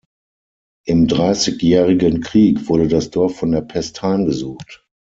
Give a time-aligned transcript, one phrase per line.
[0.87, 4.83] Im Dreißigjährigen Krieg wurde das Dorf von der Pest heimgesucht.